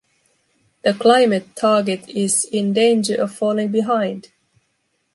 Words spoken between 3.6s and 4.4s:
behind.